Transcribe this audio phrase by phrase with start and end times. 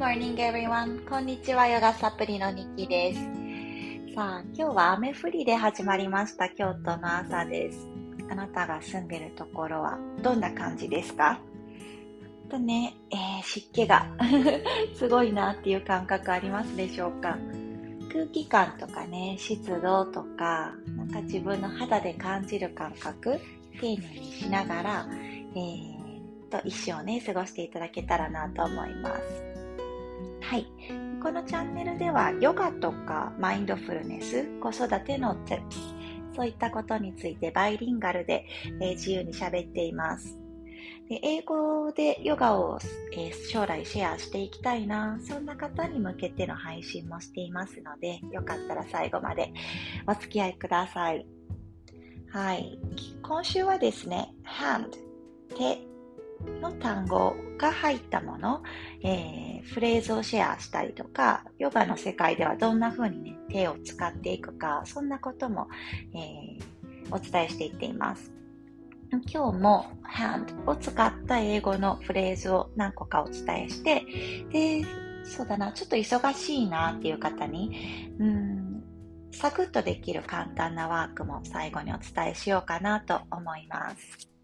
[0.00, 1.06] morning everyone.
[1.06, 3.20] こんにちは、ヨガサプリのニキです。
[4.14, 7.86] さあ、今日は雨降りで始まりました京都の朝です。
[8.30, 11.38] あなたが住んでるところはどんな感じですか？
[12.48, 14.06] とね、えー、湿気が
[14.96, 17.36] すごいなっていう感覚ありますでしょうか？
[18.10, 23.38] 空気感とかね、湿度とか、なんか自分の肌で感じる感覚、
[23.78, 25.06] 丁寧にしながら、
[25.54, 29.49] えー、と一生ね、過ごしていただけたらなと思います。
[30.50, 30.66] はい。
[31.22, 35.60] このチャンネルではヨガとかマインドフルネス、子育ての tips、
[36.34, 38.44] そういったことについてバイリンガルで、
[38.80, 40.36] え、自由に喋っています。
[41.08, 42.80] で英語でヨガを、
[43.16, 49.52] え、将来シェアしていきたいな、そんな方に向けての配信もしていますので、よかったら最後まで
[50.08, 51.24] お付き合いください。
[52.32, 52.76] はい。
[53.22, 54.90] 今週はですね、hand、
[55.56, 55.89] 手
[56.60, 58.62] の単語が入ったもの、
[59.02, 65.68] えー、フレーズをシェアしたりとか、ヨガの世界ではどんな風にね、手を使っていくか、そんなことも、
[66.14, 68.32] えー、お伝えしていっています。
[69.32, 74.04] 今日も hand を使った英語のフレーズを何個かお伝えして、
[74.52, 74.84] で、
[75.24, 78.82] そうだな、ちょっと忙しいなっていう方に、うん、
[79.32, 84.39] サクッとできる簡単なワークも最後にお伝えしようかなと思います。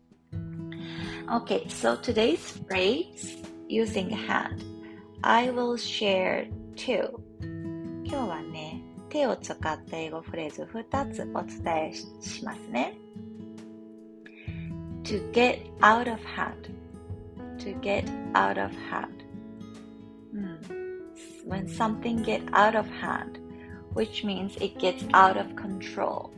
[1.32, 4.64] Okay, so today's phrase using hand.
[5.24, 7.08] I will share two.
[8.04, 12.98] 今日はね、手を使った英語フレーズ2つお伝えしますね。
[15.12, 16.74] to get out of hand.
[17.60, 19.24] To get out of hand.
[21.44, 23.40] When something get out of hand,
[23.94, 26.32] which means it gets out of control.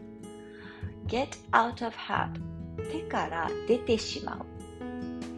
[1.08, 2.42] Get out of hand.
[2.91, 4.47] 手から出てしまう。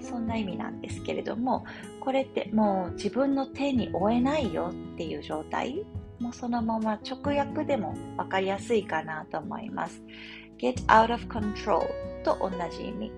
[0.03, 1.65] そんな意味なんですけれども
[2.01, 5.85] これってもう自分の手に負えないよっていう状態
[6.19, 10.03] もうそのまま直訳でも分かりやすいかなと思います。
[10.59, 11.87] Get out of control
[12.23, 13.13] と同じ意味。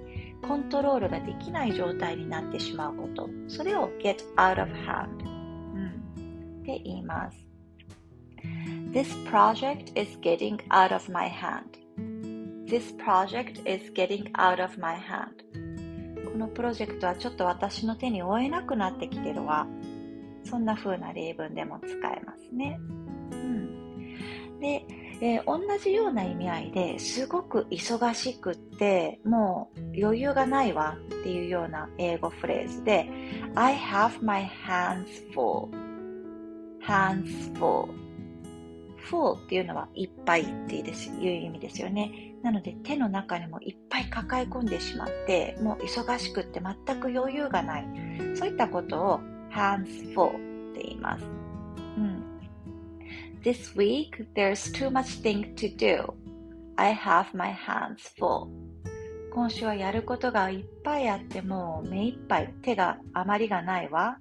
[0.47, 3.29] コントロールができない状態になってしまうこと。
[3.49, 7.45] それを get out of hand、うん、って言います。
[8.93, 11.82] This project is getting out of my hand.
[12.73, 15.45] This project is getting out of my hand
[16.25, 19.67] このプロジェクトはちょっと私の手に負えなくなってきてるわ。
[20.45, 22.81] そんな風な例文でも使えますね。
[23.33, 24.59] うん。
[24.59, 24.87] で、
[25.21, 33.11] えー、同じような意味合いですごく忙しくってもう余裕がないわっていうような英語フレーズで
[33.55, 35.05] I have my hands
[35.35, 35.69] full
[36.81, 38.02] hands full
[39.09, 42.35] full っていうのはいっぱいっていう意味ですよね。
[42.43, 47.87] なので手の中にもいっぱい抱え込んでしまってもう忙しくって全く余裕がない。
[48.35, 49.21] そういったことを
[49.51, 50.31] hands full
[50.73, 51.25] って言います、
[51.97, 52.25] うん、
[53.43, 56.13] This week there's too much thing to do.
[56.77, 58.49] I have my hands full.
[59.35, 64.19] 今週はやることがいっぱいあってもう目いっぱい手があまりがないわ。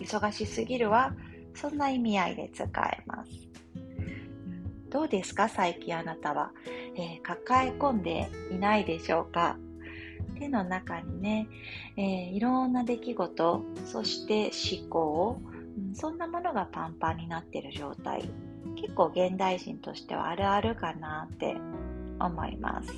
[0.00, 1.14] 忙しすぎるわ。
[1.54, 3.30] そんな意味合いで使えます。
[4.96, 5.50] どうですか？
[5.50, 6.52] 最近あなたは、
[6.96, 9.58] えー、抱え込んでいないでしょうか？
[10.38, 11.48] 手の中にね、
[11.98, 15.38] えー、いろんな出来事、そして思考、
[15.76, 18.30] うん、そんなものがパンパンになってる状態。
[18.74, 21.58] 結構現代人としてはあるあるかなって
[22.18, 22.90] 思います。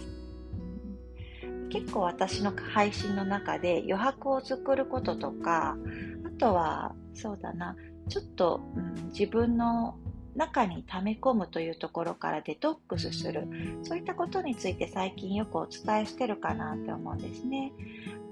[1.71, 5.77] 結構私の配信の中で余白を作ることとか、
[6.25, 7.75] あとは、そうだな、
[8.09, 9.97] ちょっと、うん、自分の
[10.39, 13.49] 中に溜め込むというところからデトックスする。
[13.83, 17.73] そういったことについて最近よくお伝えしてるかなって思うんですね、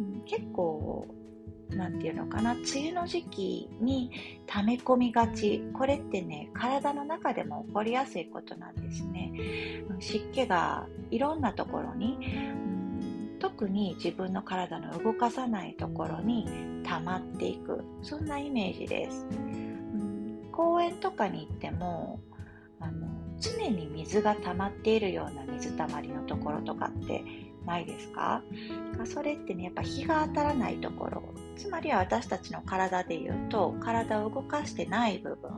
[0.01, 1.07] うん、結構
[1.71, 4.13] なんていうのかな梅雨の時期に
[4.47, 5.65] 溜め込みがち。
[5.73, 9.33] これってね体の中でも起こりやすいことなんですね。
[9.99, 16.47] 湿気がいろんなところに、うん、特に自分の体の動かさないところに
[16.85, 17.85] 溜まっていく。
[18.03, 19.27] そんなイメージです。
[20.57, 22.21] 公園とかに行っても
[22.81, 23.07] あの
[23.39, 27.23] 常に水が溜まっているような水たまりのところとかって
[27.67, 28.43] ないですか？
[29.05, 31.35] それってねやっぱ日が当たらないところ。
[31.57, 35.51] つまりは私たちの体でいうと体を動かしてない部分。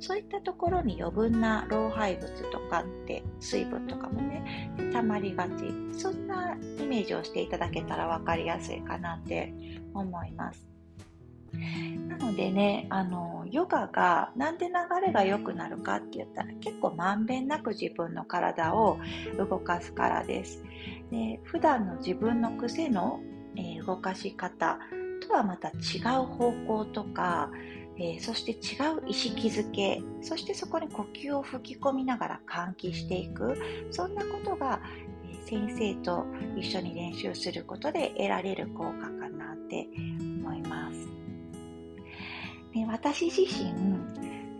[0.00, 5.50] そういったところに余分な老廃物とかって水分とかもね溜まりがち。
[5.92, 9.52] そんなイメージをしていただけたら分かりやすいかなって
[9.94, 10.71] 思います。
[12.08, 14.72] なのでね、あの、ヨガがなんで流
[15.06, 18.98] れが良くなるかって言ったら結構まんべんなく自分の体を
[19.36, 20.64] 動かすからです。
[21.10, 23.20] で普段の自分の癖の、
[23.56, 24.78] えー、動かし方
[25.26, 27.50] とはまた違う方向とか、
[27.98, 33.54] えー、そして違う意識づけ、そしてそこに呼吸を吹き込みながら換気していく、
[33.90, 34.80] そんなことが、
[35.44, 36.24] 先生と
[36.56, 39.86] 一緒に練習することで得られる効果かなって。
[42.72, 43.72] で私自身、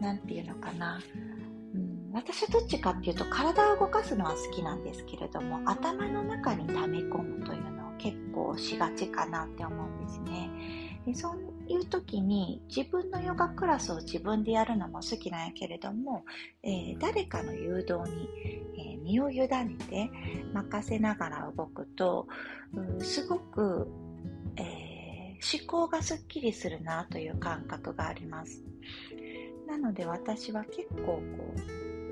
[0.00, 1.00] なんていうのかな、
[1.74, 10.50] うん、私はどっちかっていうと体を動かすのは好きなんですけれども頭の中に溜め込むというのを結構しがちかなって思うんですね。
[11.06, 16.24] でそういう時に自分のヨガクラスを自分でやるのも好きなんやけれども、
[16.62, 18.28] えー、誰かの誘導に、
[18.78, 19.48] えー、身を委ね
[19.88, 20.10] て
[20.52, 22.28] 任せながら動くと、
[23.00, 23.88] すごく、
[25.42, 28.62] 思考がすっきりするなという感覚があります。
[29.66, 31.22] なので私は結構こ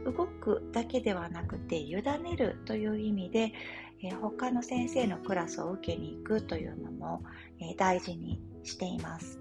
[0.07, 2.03] う動くだけではなくて委ね
[2.37, 3.53] るという意味で、
[4.03, 7.23] えー、他の先生のクラスを受けに行くというのも、
[7.61, 9.39] えー、大事にしています。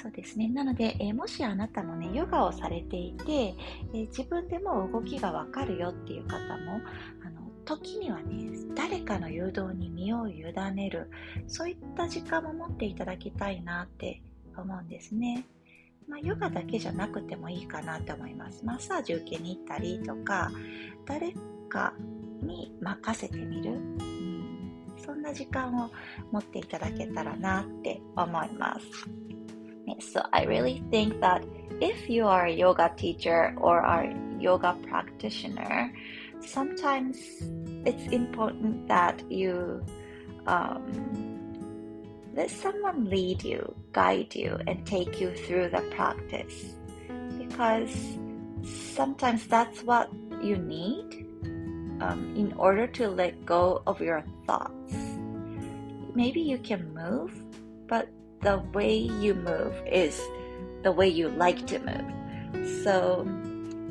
[0.00, 0.48] そうですね。
[0.48, 6.80] なので、えー、もしあなたもね、ヨガをされていて、えー、自分でも動きがわかるよっていう方も、
[7.68, 10.42] 時にはね、誰かの誘導に身を委
[10.74, 11.10] ねる、
[11.46, 14.22] そういった時間も持っていただきたいなって
[14.56, 15.44] 思うんですね。
[16.08, 18.64] まあ、ヨガだけじゃなくてもいいかなと思います。
[18.64, 20.50] マッサージ受けに行ったりとか、
[21.04, 21.34] 誰
[21.68, 21.92] か
[22.40, 23.72] に任せてみる。
[23.72, 24.38] うん
[24.96, 25.90] そんな時間を
[26.32, 28.86] 持っていただけたらなって思います。
[30.00, 31.42] So I really think that
[31.80, 35.90] if you are a yoga teacher or are yoga practitioner,
[36.40, 37.16] sometimes
[37.84, 39.84] it's important that you
[40.46, 41.38] um,
[42.34, 46.74] let someone lead you, guide you, and take you through the practice
[47.36, 48.18] because
[48.94, 50.10] sometimes that's what
[50.42, 51.26] you need
[52.00, 54.94] um, in order to let go of your thoughts.
[56.14, 57.32] Maybe you can move,
[57.86, 58.08] but
[58.40, 60.20] the way you move is
[60.82, 62.84] the way you like to move.
[62.84, 63.26] So,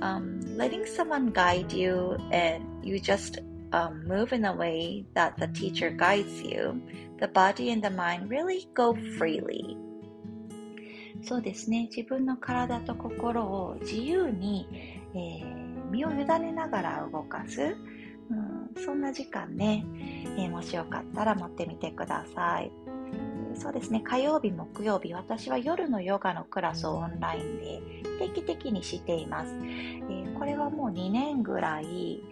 [0.01, 3.39] um, letting someone guide you and you just
[3.71, 6.81] um, move in a way that the teacher guides you,
[7.19, 9.77] the body and the mind really go freely.
[11.23, 11.89] そうですね。
[11.89, 14.67] 自分の体と心を自由に、
[15.13, 17.75] えー、身を委ねながら動かす。
[18.29, 19.85] うん、そんな時間ね、
[20.37, 22.71] えー、もしよかったら持ってみてください。
[23.55, 27.81] そうですね、火曜日、木曜日、私は夜のヨガのクラスをオンラインで
[28.19, 29.51] 定期的にしています。
[29.55, 32.23] えー、これはもう2年ぐらい、い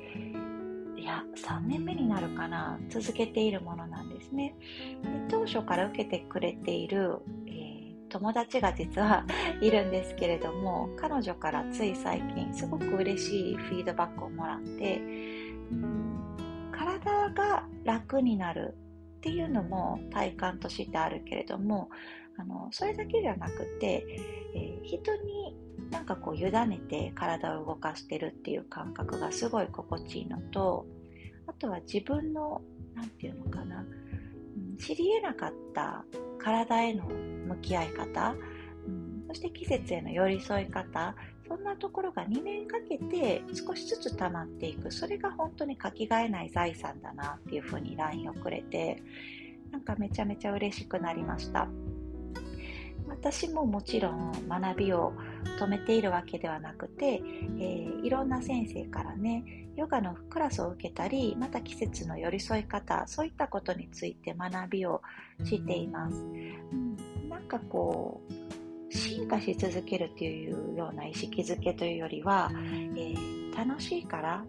[1.05, 4.55] や、3年目になるかな、続けているものなんですね。
[5.03, 9.25] で当初から受けてくれている、えー、友達が実は
[9.61, 15.01] いるんですけれども、彼女からつい最近すごく嬉しいフィードバックをもらって、
[16.71, 18.77] 体が楽になる
[19.17, 21.89] っていうのも体感としてあるけれども
[22.37, 24.05] あのそれだけじゃなくて、
[24.53, 25.57] えー、人に
[25.89, 30.85] なんかこう委ねて体を動かしてるっていう感覚がすごい心地いいのと
[31.47, 32.61] あとは自分の
[32.95, 33.85] 何て言うのかな、
[34.79, 36.05] 知り得なかった
[36.39, 38.35] 体への向き合い方、
[38.87, 41.15] うん、そして季節への寄り添い方
[41.47, 44.91] そんなところが2年かけて少しずつ溜まっていく。
[44.91, 49.01] それが本当に書き換えない財産だなっていうふうに LINE をくれて、
[49.71, 51.67] なんかめちゃめちゃ嬉しくなりました。
[53.07, 55.13] 私ももちろん学びを
[55.59, 57.21] 止めているわけではなくて、
[57.59, 59.43] えー、いろんな先生からね、
[59.75, 65.01] ヨガのクラスを受けたり、また季節の寄り添い方、そういったことについて学びを
[65.43, 66.17] しています。
[66.21, 74.45] うん、なんかこう、進化し続けるっていうような意識づけというよりは、えー、楽しいから、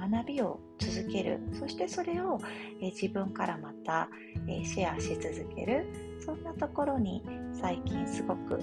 [0.00, 1.40] うん、学びを続ける。
[1.52, 2.40] そしてそれを、
[2.80, 4.08] えー、自分からまた、
[4.48, 5.86] えー、シェアし続ける。
[6.24, 8.60] そんなところに最近すごく、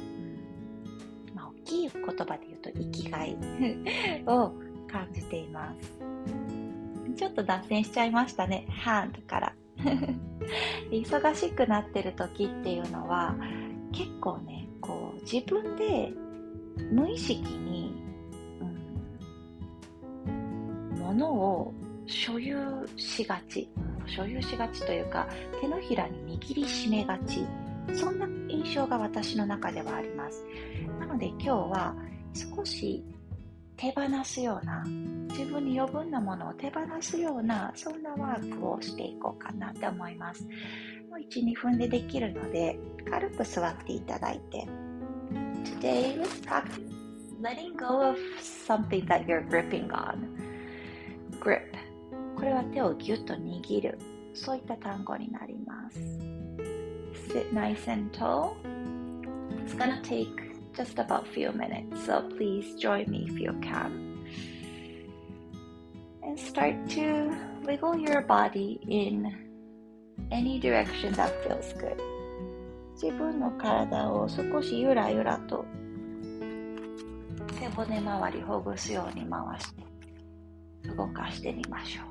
[1.64, 3.38] きい言葉で言うと生きがい
[4.28, 4.54] を
[4.92, 6.14] 感じています。
[7.16, 8.68] ちょっと脱線しちゃいましたね。
[8.70, 9.56] ハンドから。
[10.92, 13.36] 忙しくなってる時っていうのは
[13.92, 16.14] 結構ねこう自分で
[16.92, 17.94] 無意識に、
[20.26, 21.74] うん、物を
[22.06, 22.58] 所有
[22.98, 23.70] しがち。
[24.06, 25.28] 所有しがちというか
[25.62, 27.46] 手のひらに握りしめがち
[27.94, 30.46] そんな印象が私の中ではあります。
[31.00, 31.96] なので今日は
[32.34, 33.04] 少し
[33.76, 34.84] 手放すような
[35.30, 40.44] 自分に余分なものを手放すようなそんなワークをしていこうかなと思います。
[41.10, 42.78] もう12分でできるので
[43.10, 44.68] 軽く座っていただいて。
[45.64, 46.94] Today let's practice
[47.42, 50.28] letting go of something that you're gripping on.
[51.40, 51.62] Grip.
[52.36, 54.00] これは手をぎゅっと握る。
[54.34, 56.33] そういった単語になります。
[57.32, 58.58] Sit nice and tall
[59.64, 64.26] It's gonna take just about few minutes, so please join me if you can.
[66.22, 67.34] And start to
[67.66, 69.34] wiggle your body in
[70.32, 71.98] any direction that feels good.
[72.96, 75.66] 自分の体を少しゆらゆらと
[77.60, 79.84] 背骨周りほぐすように回して
[80.96, 82.02] 動かしてみましょ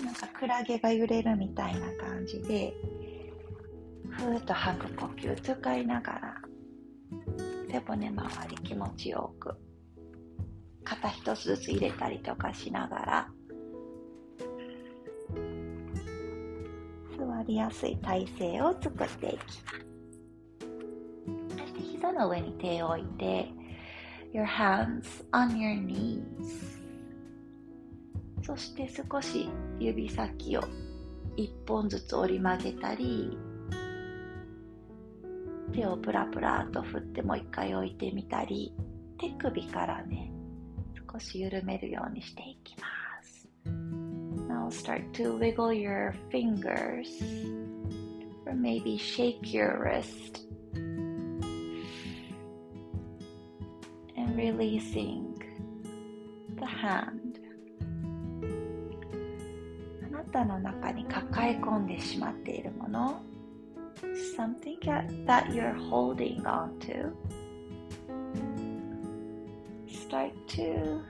[0.00, 0.04] う。
[0.04, 2.74] なんかクラゲが揺れるみたいな感じで
[4.10, 6.34] ふーっと吐く呼吸使いながら
[7.70, 9.54] 背骨周り気持ちよく
[10.84, 13.28] 肩一つずつ入れたりとかしながら
[17.16, 19.62] 座りやすい体勢を作っていき
[21.58, 23.48] そして膝の上に手を置いて
[24.34, 26.22] your hands on your knees
[28.42, 30.64] そして少し指先を
[31.36, 33.38] 一本ずつ折り曲げたり
[35.72, 38.74] 手をプラプラと振ってもう一回置いてみたり
[39.18, 40.30] 手首からね
[41.12, 42.86] 少し緩めるようにしていきま
[43.22, 43.48] す
[44.48, 47.08] Now start to wiggle your fingers
[48.46, 50.46] or maybe shake your wrist
[54.16, 55.34] and releasing
[56.56, 57.40] the hand
[60.06, 63.22] あなたの中に抱え込んでしまっているもの
[64.35, 64.77] something
[65.25, 67.11] that you're holding on to,
[69.87, 71.01] start to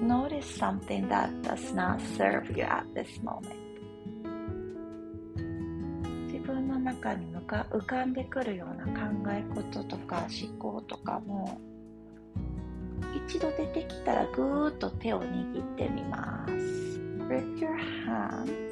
[0.00, 3.54] notice something that does not serve you at this moment.
[6.26, 11.60] 自分の中に浮か浮かんでくるような考え事とか思考とかも
[13.26, 16.52] 一度出てきたらぐーっと手を握ってみます。
[17.28, 17.76] Grip your
[18.06, 18.71] hands で自分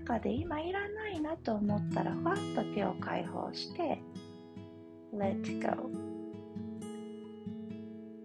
[0.00, 4.02] 中で今いらないなと思ったらふわっと手を解放して
[5.12, 5.90] Let go.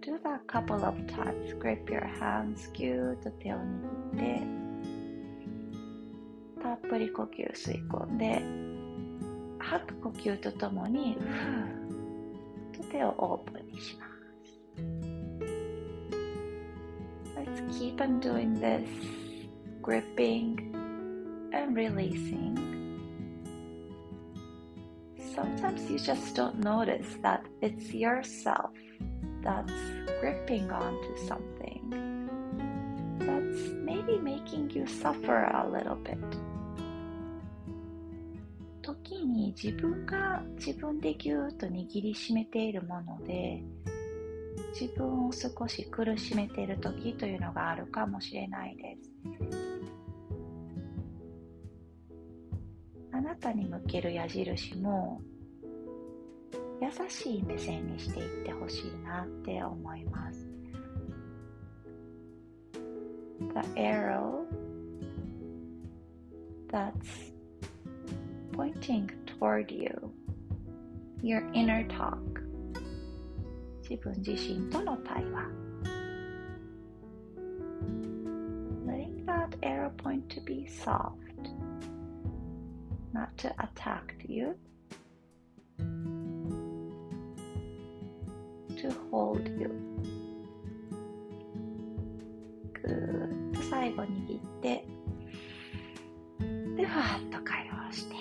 [0.00, 1.52] Do that couple of times.
[1.58, 2.72] Grip your hands.
[2.72, 4.40] ぎゅーっと手を握って
[6.62, 8.40] たっぷり呼吸吸い込んで
[9.58, 14.16] 吐く呼吸とともにふーっと手をオープンにします。
[17.36, 18.86] Let's keep on doing this.
[19.82, 20.65] Gripping.
[21.56, 22.54] And releasing.
[25.34, 28.70] Sometimes you just don't notice that it's yourself
[29.42, 29.72] that's
[30.20, 32.28] gripping onto something
[33.18, 36.18] that's maybe making you suffer a little bit.
[38.82, 43.62] 時に自分が自分でぎゅーっと握りしめているもので
[44.78, 48.96] 自分を少し苦しめている時というのがあるかもしれないで
[49.50, 49.65] す。
[53.36, 55.20] あなたに向ける矢印も
[56.80, 60.48] 優しい目線にしていってほしいなって思います。
[63.38, 64.46] The arrow
[66.68, 67.30] that's
[68.52, 69.90] pointing toward you,
[71.22, 72.18] your inner talk
[73.82, 75.42] 自分自身との対話
[78.86, 81.25] Letting that arrow point to be soft
[83.16, 84.54] not to attack you,
[88.76, 89.70] to hold you.
[92.82, 94.84] ぐーっと最後握って、
[96.76, 98.14] で、ふわっと解放して。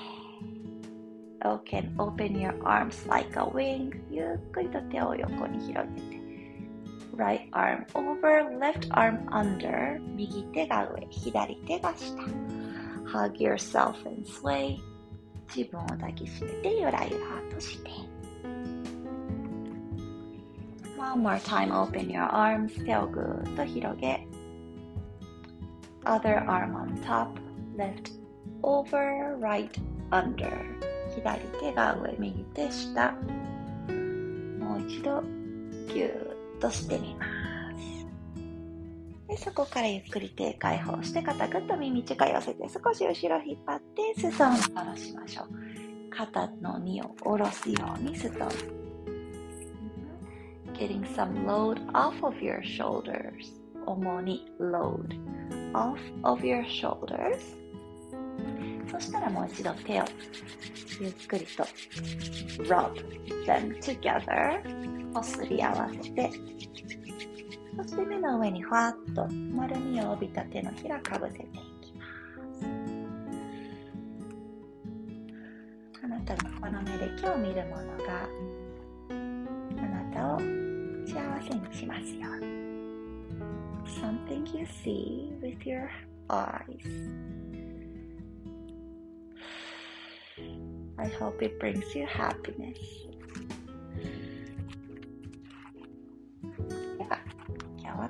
[1.43, 3.91] You can open your arms like a wing.
[4.09, 6.15] ゆっくりと手を横に広げて。
[7.17, 9.99] Right arm over, left arm under.
[10.15, 12.64] 右手が上、左手が下。
[13.14, 14.78] hug yourself and sway
[15.54, 17.90] 自分を抱きしめてゆらゆらとして
[20.98, 24.26] One more time open your arms 手をぐーっと広げ
[26.04, 27.28] Other arm on top
[27.76, 28.12] left
[28.62, 29.70] over right
[30.10, 30.50] under
[31.14, 33.12] 左手が上右手下
[34.60, 35.22] もう一度
[35.92, 37.33] ぎゅーっとしてみます
[39.35, 46.09] でそこからゆっくり手解放して肩ぐっと耳近寄せて少し後ろ引っ張って裾を下ろしましょう。
[46.09, 48.49] 肩の荷を下ろすようにストン
[50.75, 53.33] Getting some load off of your shoulders.
[53.85, 55.19] 重に load
[55.73, 57.37] off of your shoulders.
[58.89, 60.05] そしたらもう一度手を
[61.01, 61.65] ゆっくりと
[62.63, 62.93] rub
[63.45, 66.29] them together こすり合わせて。
[67.77, 71.47] そして目の上にふわっと丸みを帯びた手のひらかぶせてい
[71.81, 72.65] きます。
[76.03, 76.07] あ。
[76.07, 78.29] なたがこの目で今日見るものが
[79.09, 80.39] あなたを
[81.05, 82.29] 幸せにしますよ
[84.01, 85.89] Something you see with your
[86.29, 86.65] eyes.
[90.97, 92.77] I hope it brings you happiness.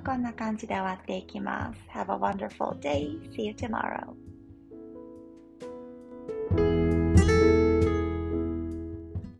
[0.04, 3.18] こんな感じで終わっていきます Have a wonderful day.
[3.35, 4.24] See you tomorrow.